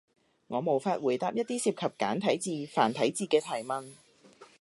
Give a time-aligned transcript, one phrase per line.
[0.47, 3.91] 我無法回答一啲涉及簡體字、繁體字嘅提問